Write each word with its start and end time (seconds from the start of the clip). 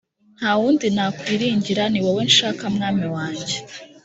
ntawundi 0.37 0.85
nakwiringira 0.95 1.83
ni 1.89 1.99
wowe 2.05 2.21
nshaka 2.29 2.63
mwami 2.75 3.05
wanjye 3.15 3.55